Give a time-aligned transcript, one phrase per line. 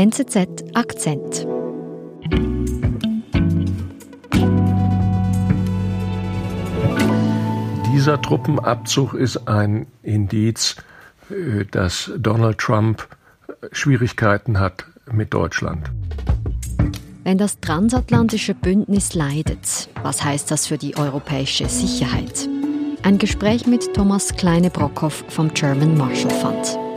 [0.00, 1.46] NZZ Akzent.
[7.92, 10.76] Dieser Truppenabzug ist ein Indiz,
[11.28, 13.06] äh, dass Donald Trump
[13.72, 15.90] Schwierigkeiten hat mit Deutschland.
[17.22, 22.48] Wenn das transatlantische Bündnis leidet, was heißt das für die europäische Sicherheit?
[23.02, 26.89] Ein Gespräch mit Thomas Kleine-Brockhoff vom German Marshall Fund.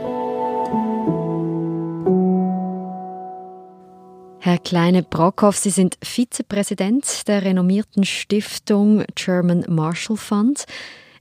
[4.44, 10.66] Herr Kleine-Brockhoff, Sie sind Vizepräsident der renommierten Stiftung German Marshall Fund.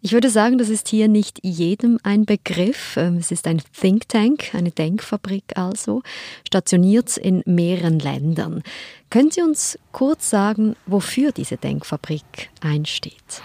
[0.01, 2.97] Ich würde sagen, das ist hier nicht jedem ein Begriff.
[2.97, 6.01] Ähm, es ist ein Think Tank, eine Denkfabrik also,
[6.45, 8.61] stationiert in mehreren Ländern.
[9.09, 13.41] Können Sie uns kurz sagen, wofür diese Denkfabrik einsteht?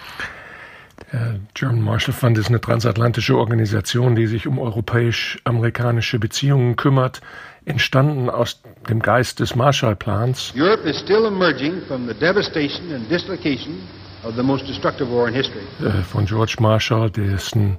[1.12, 7.20] Der German Marshall Fund ist eine transatlantische Organisation, die sich um europäisch-amerikanische Beziehungen kümmert,
[7.64, 10.52] entstanden aus dem Geist des Marshallplans.
[10.56, 13.78] Europe is still emerging from the devastation and dislocation
[14.24, 17.76] äh, von George Marshall, dessen,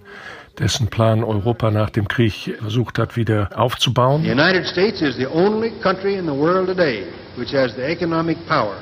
[0.58, 4.23] dessen Plan Europa nach dem Krieg versucht hat, wieder aufzubauen.
[4.23, 7.04] The United States is the only country in the world today
[7.36, 8.76] which has the economic power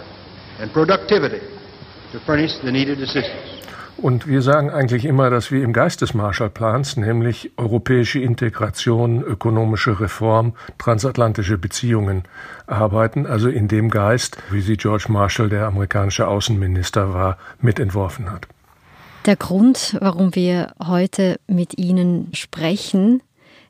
[0.61, 1.41] and productivity
[2.11, 3.56] to furnish the needed assistance.
[3.99, 9.99] Und wir sagen eigentlich immer, dass wir im Geist des Marshallplans, nämlich europäische Integration, ökonomische
[9.99, 12.23] Reform, transatlantische Beziehungen
[12.67, 18.47] arbeiten, also in dem Geist, wie sie George Marshall, der amerikanische Außenminister war, mitentworfen hat.
[19.25, 23.21] Der Grund, warum wir heute mit Ihnen sprechen,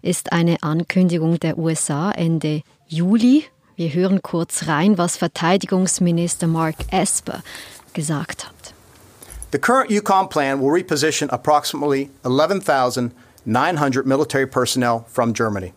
[0.01, 3.45] ist eine Ankündigung der USA Ende Juli.
[3.77, 7.41] Wir hören kurz rein, was Verteidigungsminister Mark Esper
[7.93, 8.56] gesagt hat.
[9.51, 15.71] The current EUCOM plan will reposition approximately 11,900 military personnel from Germany,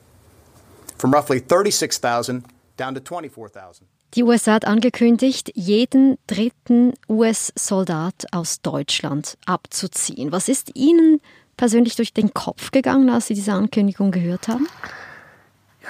[0.97, 2.45] from roughly 36,000
[2.77, 3.87] down to 24,000.
[4.15, 10.33] Die USA hat angekündigt, jeden dritten US-Soldat aus Deutschland abzuziehen.
[10.33, 11.21] Was ist Ihnen
[11.57, 14.67] persönlich durch den Kopf gegangen, als Sie diese Ankündigung gehört haben?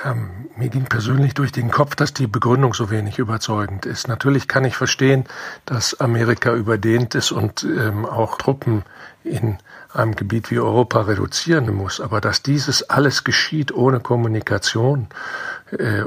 [0.03, 0.17] Ja,
[0.57, 4.09] mir ging persönlich durch den Kopf, dass die Begründung so wenig überzeugend ist.
[4.09, 5.25] Natürlich kann ich verstehen,
[5.67, 8.85] dass Amerika überdehnt ist und ähm, auch Truppen
[9.25, 9.59] in
[9.93, 12.01] einem Gebiet wie Europa reduzieren muss.
[12.01, 15.09] Aber dass dieses alles geschieht ohne Kommunikation,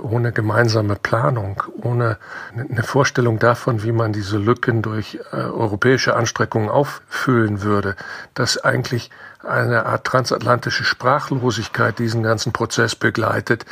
[0.02, 2.18] ohne gemeinsame Planung, ohne
[2.56, 7.96] eine Vorstellung davon, wie man diese Lücken durch äh, europäische Anstrengungen auffüllen würde,
[8.34, 9.10] dass eigentlich
[9.42, 13.66] eine Art transatlantische Sprachlosigkeit diesen ganzen Prozess begleitet,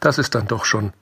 [0.00, 0.92] das ist dann doch schon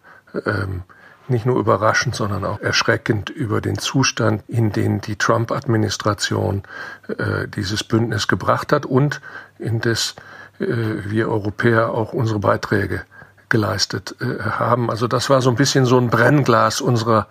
[0.44, 0.82] ähm,
[1.28, 6.62] nicht nur überraschend, sondern auch erschreckend über den Zustand, in den die Trump-Administration
[7.08, 9.20] äh, dieses Bündnis gebracht hat und
[9.58, 10.14] in das
[10.58, 13.02] äh, wir Europäer auch unsere Beiträge
[13.52, 14.90] geleistet äh, haben.
[14.90, 17.28] Also das war so ein bisschen so ein Brennglas unserer,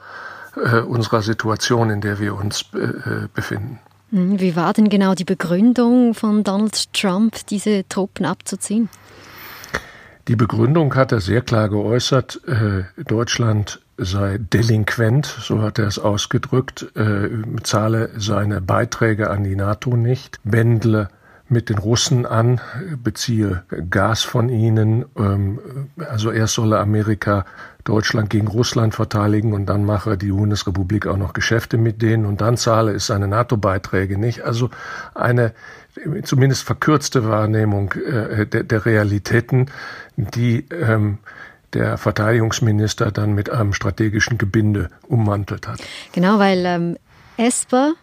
[0.55, 3.79] äh, unserer Situation, in der wir uns äh, äh, befinden.
[4.11, 8.87] Hm, wie war denn genau die Begründung von Donald Trump, diese Truppen abzuziehen?
[10.27, 12.39] Die Begründung hat er sehr klar geäußert.
[12.47, 17.29] Äh, Deutschland sei delinquent, so hat er es ausgedrückt, äh,
[17.63, 21.09] zahle seine Beiträge an die NATO nicht, wendle
[21.51, 22.61] mit den Russen an,
[23.03, 25.05] beziehe Gas von ihnen.
[25.17, 25.59] Ähm,
[26.09, 27.45] also erst solle Amerika
[27.83, 32.41] Deutschland gegen Russland verteidigen und dann mache die Bundesrepublik auch noch Geschäfte mit denen und
[32.41, 34.43] dann zahle es seine NATO-Beiträge nicht.
[34.43, 34.69] Also
[35.13, 35.53] eine
[36.23, 39.69] zumindest verkürzte Wahrnehmung äh, der, Realitäten,
[40.15, 41.17] die ähm,
[41.73, 45.81] der Verteidigungsminister dann mit einem strategischen Gebinde ummantelt hat.
[46.11, 46.97] Genau, weil ähm,
[47.37, 47.93] Esper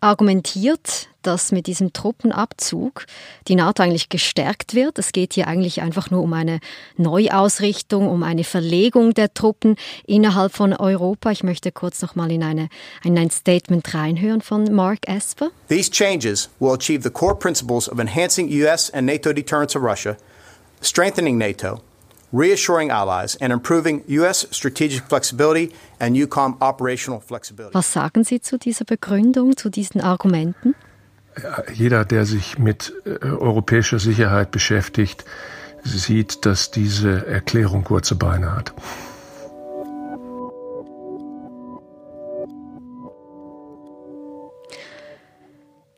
[0.00, 3.04] argumentiert, dass mit diesem Truppenabzug
[3.48, 4.98] die NATO eigentlich gestärkt wird.
[4.98, 6.58] Es geht hier eigentlich einfach nur um eine
[6.96, 11.30] Neuausrichtung, um eine Verlegung der Truppen innerhalb von Europa.
[11.30, 12.70] Ich möchte kurz noch mal in, eine,
[13.04, 15.50] in ein Statement reinhören von Mark Esper.
[15.68, 20.16] These changes will achieve the core principles of enhancing US and NATO deterrence of Russia,
[20.80, 21.82] strengthening NATO,
[22.32, 27.74] reassuring allies and improving US strategic flexibility and EUCOM operational flexibility.
[27.74, 30.74] Was sagen Sie zu dieser Begründung, zu diesen Argumenten?
[31.72, 35.24] Jeder, der sich mit äh, europäischer Sicherheit beschäftigt,
[35.84, 38.74] sieht, dass diese Erklärung kurze Beine hat.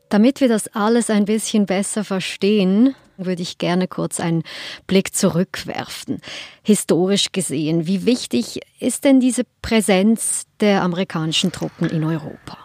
[0.09, 4.43] Damit wir das alles ein bisschen besser verstehen, würde ich gerne kurz einen
[4.85, 6.19] Blick zurückwerfen.
[6.63, 12.57] Historisch gesehen, wie wichtig ist denn diese Präsenz der amerikanischen Truppen in Europa?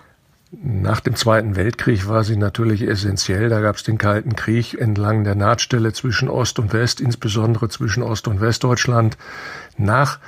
[0.53, 3.49] Nach dem Zweiten Weltkrieg war sie natürlich essentiell.
[3.49, 8.03] Da gab es den Kalten Krieg entlang der Nahtstelle zwischen Ost und West, insbesondere zwischen
[8.05, 9.19] Ost- und Westdeutschland.
[9.77, 10.21] Nach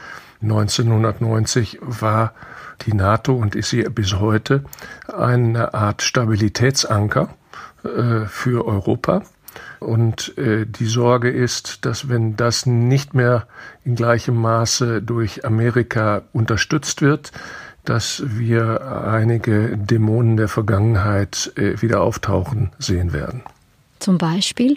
[0.42, 2.34] 1990 war
[2.82, 4.64] die NATO und ist sie bis heute
[5.06, 7.28] eine Art Stabilitätsanker
[7.84, 9.22] äh, für Europa.
[9.78, 13.46] Und äh, die Sorge ist, dass wenn das nicht mehr
[13.84, 17.32] in gleichem Maße durch Amerika unterstützt wird,
[17.88, 23.42] dass wir einige Dämonen der Vergangenheit äh, wieder auftauchen sehen werden.
[23.98, 24.76] Zum Beispiel?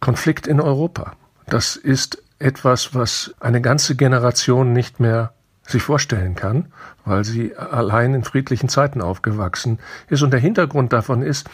[0.00, 1.12] Konflikt in Europa.
[1.46, 6.66] Das ist etwas, was eine ganze Generation nicht mehr sich vorstellen kann,
[7.04, 9.78] weil sie allein in friedlichen Zeiten aufgewachsen
[10.08, 10.22] ist.
[10.22, 11.48] Und der Hintergrund davon ist,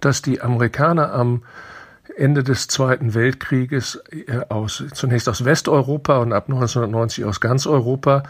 [0.00, 1.42] dass die Amerikaner am
[2.20, 8.22] Ende des Zweiten Weltkrieges äh, aus, zunächst aus Westeuropa und ab 1990 aus ganz Europa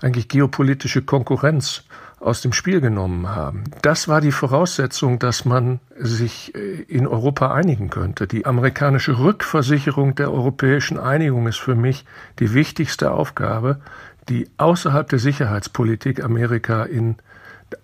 [0.00, 1.84] eigentlich geopolitische Konkurrenz
[2.22, 3.64] aus dem Spiel genommen haben.
[3.82, 8.26] Das war die Voraussetzung, dass man sich äh, in Europa einigen könnte.
[8.26, 12.04] Die amerikanische Rückversicherung der europäischen Einigung ist für mich
[12.38, 13.80] die wichtigste Aufgabe,
[14.28, 17.16] die außerhalb der Sicherheitspolitik Amerika in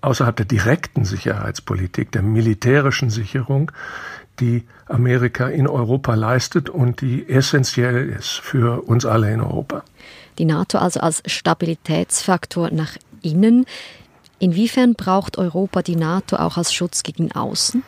[0.03, 3.73] außerhalb der direkten Sicherheitspolitik, der militärischen Sicherung,
[4.41, 9.83] die Amerika in Europa leistet und die essentiell ist für uns alle in Europa.
[10.39, 13.67] Die NATO also als Stabilitätsfaktor nach innen.
[14.39, 17.83] Inwiefern braucht Europa die NATO auch als Schutz gegen außen?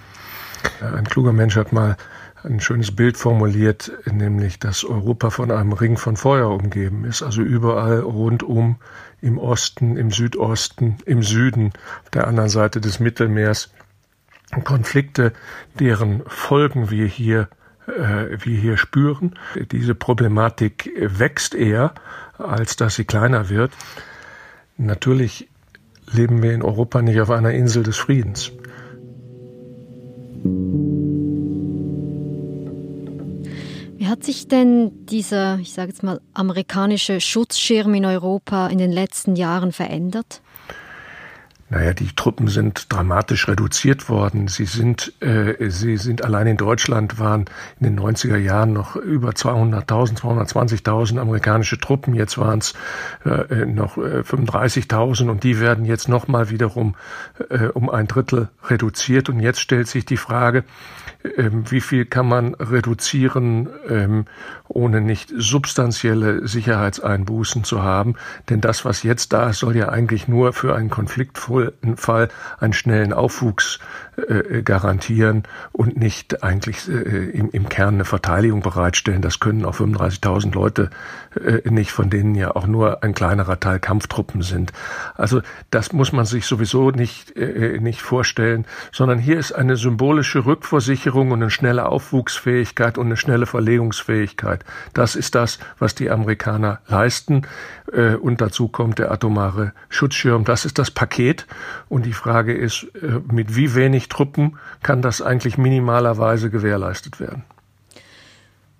[0.80, 1.96] Ein kluger Mensch hat mal
[2.42, 7.42] ein schönes Bild formuliert, nämlich dass Europa von einem Ring von Feuer umgeben ist, also
[7.42, 8.76] überall rundum
[9.20, 13.70] im Osten, im Südosten, im Süden, auf der anderen Seite des Mittelmeers
[14.64, 15.32] Konflikte,
[15.78, 17.48] deren Folgen wir hier
[17.86, 19.34] äh, wir hier spüren.
[19.72, 21.94] Diese Problematik wächst eher,
[22.38, 23.72] als dass sie kleiner wird.
[24.76, 25.48] Natürlich
[26.12, 28.52] leben wir in Europa nicht auf einer Insel des Friedens.
[33.96, 38.90] Wie hat sich denn dieser, ich sage jetzt mal, amerikanische Schutzschirm in Europa in den
[38.90, 40.40] letzten Jahren verändert?
[41.70, 44.48] Naja, die Truppen sind dramatisch reduziert worden.
[44.48, 47.44] Sie sind, äh, sie sind allein in Deutschland waren
[47.78, 52.14] in den 90er Jahren noch über 200.000, 220.000 amerikanische Truppen.
[52.14, 52.74] Jetzt waren es
[53.24, 56.96] äh, noch äh, 35.000 und die werden jetzt noch mal wiederum
[57.50, 59.28] äh, um ein Drittel reduziert.
[59.28, 60.64] Und jetzt stellt sich die Frage,
[61.36, 64.24] ähm, wie viel kann man reduzieren, ähm,
[64.68, 68.16] ohne nicht substanzielle Sicherheitseinbußen zu haben.
[68.48, 70.90] Denn das, was jetzt da ist, soll ja eigentlich nur für einen
[71.66, 72.28] Konfliktfall
[72.58, 73.78] einen schnellen Aufwuchs
[74.28, 79.22] äh, garantieren und nicht eigentlich äh, im, im, Kern eine Verteidigung bereitstellen.
[79.22, 80.90] Das können auch 35.000 Leute
[81.34, 84.72] äh, nicht, von denen ja auch nur ein kleinerer Teil Kampftruppen sind.
[85.16, 90.44] Also das muss man sich sowieso nicht, äh, nicht vorstellen, sondern hier ist eine symbolische
[90.44, 94.64] Rückversicherung und eine schnelle Aufwuchsfähigkeit und eine schnelle Verlegungsfähigkeit.
[94.94, 97.42] Das ist das, was die Amerikaner leisten.
[97.92, 100.44] Äh, und dazu kommt der atomare Schutzschirm.
[100.44, 101.46] Das ist das Paket.
[101.88, 107.44] Und die Frage ist, äh, mit wie wenig Truppen kann das eigentlich minimalerweise gewährleistet werden?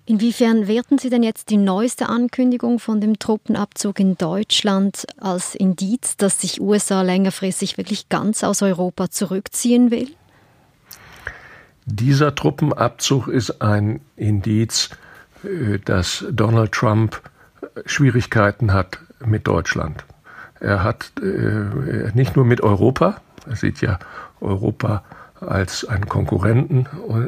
[0.05, 6.17] Inwiefern werten Sie denn jetzt die neueste Ankündigung von dem Truppenabzug in Deutschland als Indiz,
[6.17, 10.09] dass sich USA längerfristig wirklich ganz aus Europa zurückziehen will?
[11.85, 14.89] Dieser Truppenabzug ist ein Indiz,
[15.43, 17.21] äh, dass Donald Trump
[17.85, 20.03] Schwierigkeiten hat mit Deutschland.
[20.59, 23.97] Er hat äh, nicht nur mit Europa, er sieht ja
[24.41, 25.03] Europa
[25.41, 26.87] als einen Konkurrenten,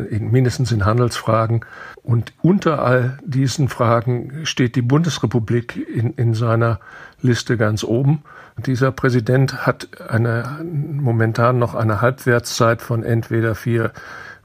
[0.09, 1.65] mindestens in Handelsfragen.
[2.03, 6.79] Und unter all diesen Fragen steht die Bundesrepublik in, in seiner
[7.21, 8.23] Liste ganz oben.
[8.57, 13.91] Dieser Präsident hat eine, momentan noch eine Halbwertszeit von entweder vier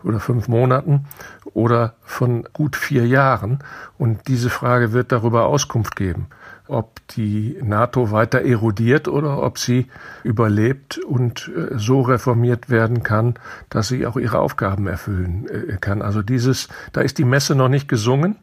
[0.02, 1.06] oder fünf Monaten
[1.52, 3.58] oder von gut vier Jahren.
[3.98, 6.28] Und diese Frage wird darüber Auskunft geben
[6.68, 9.86] ob die NATO weiter erodiert oder ob sie
[10.22, 13.34] überlebt und äh, so reformiert werden kann,
[13.70, 16.02] dass sie auch ihre Aufgaben erfüllen äh, kann.
[16.02, 18.36] Also dieses, da ist die Messe noch nicht gesungen.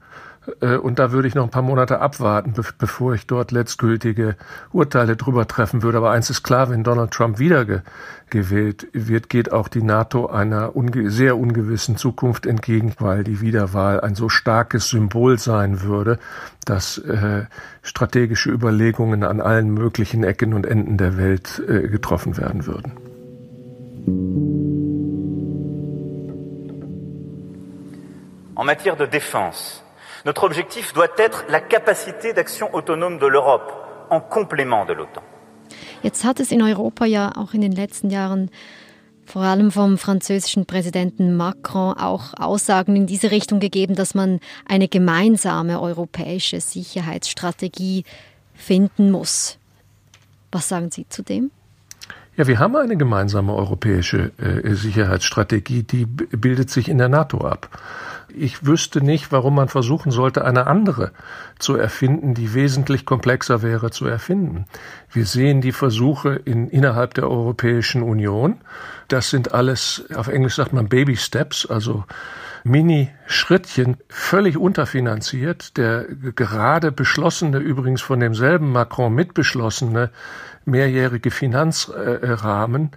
[0.61, 4.35] Äh, und da würde ich noch ein paar Monate abwarten, bevor ich dort letztgültige
[4.71, 5.97] Urteile drüber treffen würde.
[5.97, 11.09] Aber eins ist klar, wenn Donald Trump wiedergewählt wird, geht auch die NATO einer unge
[11.09, 16.19] sehr ungewissen Zukunft entgegen, weil die Wiederwahl ein so starkes Symbol sein würde,
[16.65, 17.45] dass äh,
[17.81, 22.93] strategische Überlegungen an allen möglichen Ecken und Enden der Welt äh, getroffen werden würden.
[28.57, 29.81] En matière de défense,
[30.25, 33.71] Notre objectif doit être la capacité d'action autonome de l'Europe
[34.09, 35.21] en complément de l'OTAN.
[36.03, 38.49] Jetzt hat es in Europa ja auch in den letzten Jahren
[39.27, 44.87] vor allem vom französischen Präsidenten Macron auch Aussagen in diese Richtung gegeben, dass man eine
[44.87, 48.03] gemeinsame europäische Sicherheitsstrategie
[48.55, 49.57] finden muss.
[50.51, 51.51] Was sagen Sie zu dem?
[52.37, 57.69] Ja, wir haben eine gemeinsame europäische äh, Sicherheitsstrategie, die bildet sich in der NATO ab.
[58.37, 61.11] Ich wüsste nicht, warum man versuchen sollte, eine andere
[61.57, 64.65] zu erfinden, die wesentlich komplexer wäre zu erfinden.
[65.11, 68.57] Wir sehen die Versuche in, innerhalb der Europäischen Union.
[69.07, 72.03] Das sind alles, auf Englisch sagt man Baby Steps, also
[72.65, 75.77] Mini-Schrittchen, völlig unterfinanziert.
[75.77, 80.09] Der gerade beschlossene, übrigens von demselben Macron mitbeschlossene
[80.65, 82.91] mehrjährige Finanzrahmen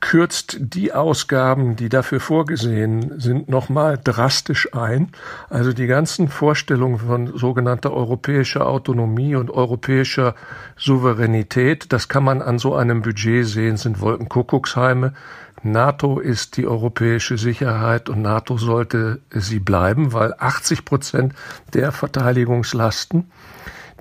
[0.00, 5.08] kürzt die Ausgaben, die dafür vorgesehen sind, nochmal drastisch ein.
[5.48, 10.34] Also die ganzen Vorstellungen von sogenannter europäischer Autonomie und europäischer
[10.76, 15.14] Souveränität, das kann man an so einem Budget sehen, sind Wolkenkuckucksheime.
[15.62, 21.34] NATO ist die europäische Sicherheit und NATO sollte sie bleiben, weil 80 Prozent
[21.72, 23.30] der Verteidigungslasten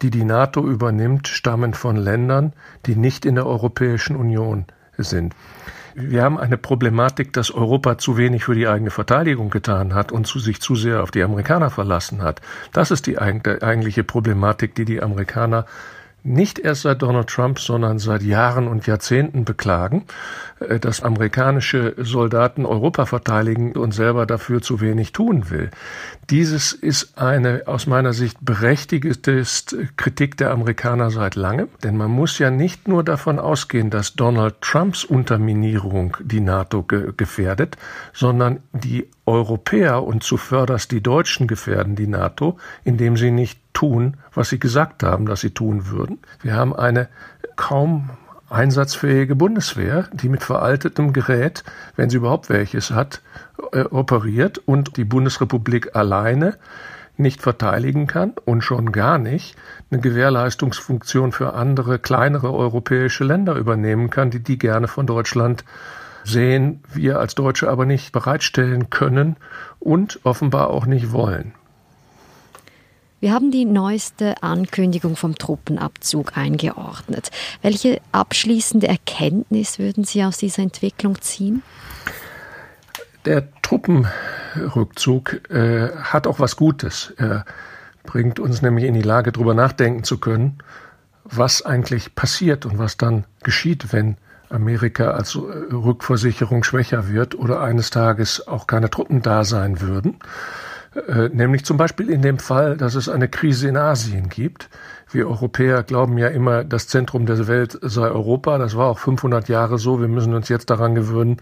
[0.02, 2.54] die die NATO übernimmt, stammen von Ländern,
[2.86, 4.66] die nicht in der Europäischen Union
[4.98, 5.34] sind.
[5.98, 10.28] Wir haben eine Problematik, dass Europa zu wenig für die eigene Verteidigung getan hat und
[10.28, 12.42] zu sich zu sehr auf die Amerikaner verlassen hat.
[12.74, 15.66] Das ist die eigentliche Problematik, die die Amerikaner
[16.26, 20.06] nicht erst seit Donald Trump, sondern seit Jahren und Jahrzehnten beklagen,
[20.60, 25.70] äh, dass amerikanische Soldaten Europa verteidigen und selber dafür zu wenig tun will.
[26.30, 29.44] Dieses ist eine aus meiner Sicht berechtigte
[29.98, 34.62] Kritik der Amerikaner seit langem, denn man muss ja nicht nur davon ausgehen, dass Donald
[34.62, 37.78] Trumps Unterminierung die NATO ge gefährdet,
[38.14, 44.50] sondern die Europäer und zuvörderst die Deutschen gefährden die NATO, indem sie nicht tun, was
[44.50, 46.20] sie gesagt haben, dass sie tun würden.
[46.42, 47.08] Wir haben eine
[47.56, 48.12] kaum
[48.50, 51.64] einsatzfähige Bundeswehr, die mit veraltetem Gerät,
[51.96, 53.22] wenn sie überhaupt welches hat,
[53.72, 56.58] äh, operiert und die Bundesrepublik alleine
[57.18, 59.56] nicht verteidigen kann und schon gar nicht
[59.90, 65.64] eine Gewährleistungsfunktion für andere kleinere europäische Länder übernehmen kann, die die gerne von Deutschland
[66.26, 69.38] sehen, wir als Deutsche aber nicht bereitstellen können
[69.80, 71.54] und offenbar auch nicht wollen.
[73.22, 77.32] Wir haben die neueste Ankündigung vom Truppenabzug eingeordnet.
[77.62, 81.64] Welche abschließende Erkenntnis würden Sie aus dieser Entwicklung ziehen?
[83.26, 87.14] Der Truppenrückzug äh, hat auch was Gutes.
[87.18, 87.46] Er
[88.04, 90.60] bringt uns nämlich in die Lage, darüber nachdenken zu können,
[91.24, 94.18] was eigentlich passiert und was dann geschieht, wenn
[94.50, 100.20] Amerika als Rückversicherung schwächer wird oder eines Tages auch keine Truppen da sein würden.
[101.08, 104.70] Äh, nämlich zum Beispiel in dem Fall, dass es eine Krise in Asien gibt.
[105.12, 108.58] Wir Europäer glauben ja immer, das Zentrum der Welt sei Europa.
[108.58, 110.00] Das war auch 500 Jahre so.
[110.00, 111.38] Wir müssen uns jetzt daran gewöhnen,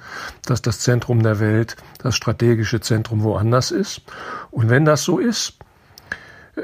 [0.46, 4.02] dass das Zentrum der Welt, das strategische Zentrum woanders ist.
[4.50, 5.60] Und wenn das so ist,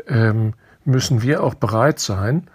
[0.07, 0.53] ähm,
[0.83, 2.49] müssen wir auch bereit sein,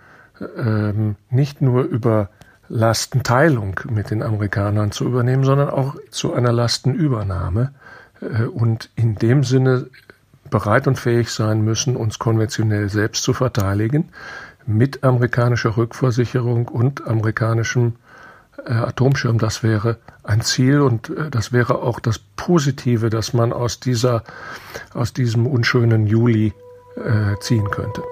[0.57, 2.31] ähm, nicht nur über
[2.68, 7.73] Lastenteilung mit den Amerikanern zu übernehmen, sondern auch zu einer Lastenübernahme.
[8.21, 9.87] Äh, und in dem Sinne
[10.50, 14.11] bereit und fähig sein müssen, uns konventionell selbst zu verteidigen,
[14.66, 17.94] mit amerikanischer Rückversicherung und amerikanischem
[18.64, 19.38] äh, Atomschirm.
[19.38, 24.23] Das wäre ein Ziel und äh, das wäre auch das Positive, das man aus dieser,
[24.94, 26.52] aus diesem unschönen Juli
[27.40, 28.02] ziehen könnte.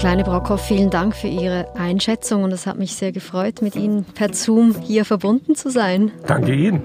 [0.00, 4.04] Herr Kleine-Brockhoff, vielen Dank für Ihre Einschätzung und es hat mich sehr gefreut, mit Ihnen
[4.04, 6.10] per Zoom hier verbunden zu sein.
[6.26, 6.80] Danke Ihnen.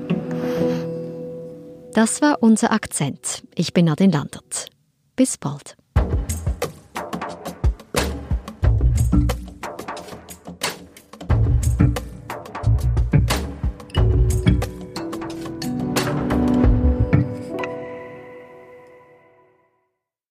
[1.94, 3.44] Das war unser Akzent.
[3.56, 4.66] Ich bin Nadine Landert.
[5.16, 5.78] Bis bald.